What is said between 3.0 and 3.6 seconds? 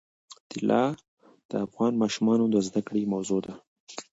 موضوع ده.